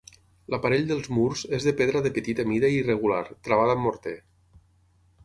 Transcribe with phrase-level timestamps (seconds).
[0.51, 4.15] L'aparell dels murs és de pedra de petita mida i irregular, travada amb morter.